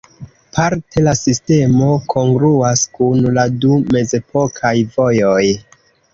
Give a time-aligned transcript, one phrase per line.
[0.57, 5.39] Parte la sistemo kongruas kun la du mezepokaj vojoj.